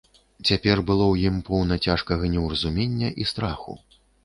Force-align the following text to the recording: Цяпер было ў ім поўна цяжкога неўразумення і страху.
Цяпер 0.49 0.79
было 0.91 1.05
ў 1.07 1.33
ім 1.33 1.37
поўна 1.51 1.77
цяжкога 1.87 2.31
неўразумення 2.33 3.13
і 3.21 3.31
страху. 3.35 3.79